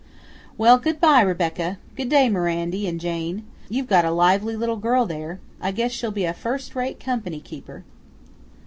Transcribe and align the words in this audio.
"Well, 0.57 0.79
good 0.79 0.99
by, 0.99 1.21
Rebecca; 1.21 1.77
good 1.95 2.09
day, 2.09 2.27
Mirandy 2.27 2.87
'n' 2.87 2.97
Jane. 2.97 3.45
You've 3.69 3.85
got 3.85 4.03
a 4.03 4.09
lively 4.09 4.55
little 4.55 4.77
girl 4.77 5.05
there. 5.05 5.39
I 5.61 5.69
guess 5.71 5.91
she'll 5.91 6.09
be 6.09 6.25
a 6.25 6.33
first 6.33 6.73
rate 6.73 6.99
company 6.99 7.39
keeper." 7.39 7.83